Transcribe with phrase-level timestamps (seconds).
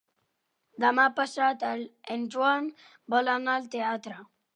[0.83, 1.65] Demà passat
[2.15, 2.71] en Joan
[3.15, 4.19] vol anar al teatre.